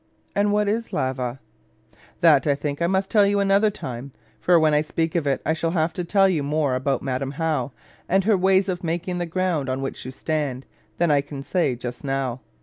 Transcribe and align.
And 0.35 0.51
what 0.51 0.67
is 0.67 0.91
lava? 0.91 1.39
That, 2.21 2.47
I 2.47 2.55
think, 2.55 2.81
I 2.81 2.87
must 2.87 3.11
tell 3.11 3.23
you 3.27 3.39
another 3.39 3.69
time. 3.69 4.13
For 4.39 4.59
when 4.59 4.73
I 4.73 4.81
speak 4.81 5.13
of 5.13 5.27
it 5.27 5.43
I 5.45 5.53
shall 5.53 5.69
have 5.69 5.93
to 5.93 6.03
tell 6.03 6.27
you 6.27 6.41
more 6.41 6.73
about 6.73 7.03
Madam 7.03 7.33
How, 7.33 7.71
and 8.09 8.23
her 8.23 8.35
ways 8.35 8.67
of 8.67 8.83
making 8.83 9.19
the 9.19 9.27
ground 9.27 9.69
on 9.69 9.79
which 9.79 10.03
you 10.03 10.09
stand, 10.09 10.65
than 10.97 11.11
I 11.11 11.21
can 11.21 11.43
say 11.43 11.75
just 11.75 12.03
now. 12.03 12.41